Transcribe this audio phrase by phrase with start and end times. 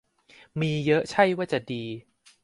[0.59, 1.83] มีเยอะใช่ว่าจะดี